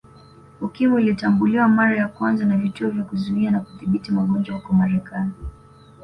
[0.61, 5.31] Ukimwi ulitambuliwa mara ya kwanza na Vituo vya Kuzuia na Kudhibiti Magonjwa huko Marekani